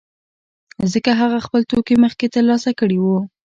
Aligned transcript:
ځکه 0.91 1.11
هغه 1.21 1.37
خپل 1.45 1.61
توکي 1.71 1.95
مخکې 2.03 2.27
ترلاسه 2.35 2.71
کړي 2.79 2.97
وو 3.01 3.19